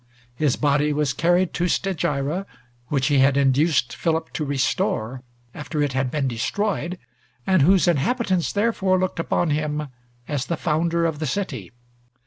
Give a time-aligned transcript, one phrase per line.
[0.33, 2.47] His body was carried to Stagira,
[2.87, 5.21] which he had induced Philip to restore
[5.53, 6.97] after it had been destroyed,
[7.45, 9.89] and whose inhabitants therefore looked upon him
[10.27, 11.71] as the founder of the city.